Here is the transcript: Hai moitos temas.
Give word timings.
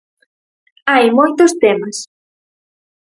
Hai 0.91 1.05
moitos 1.17 1.51
temas. 1.63 1.97